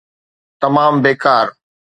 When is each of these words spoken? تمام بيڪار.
تمام 0.61 0.93
بيڪار. 1.03 1.45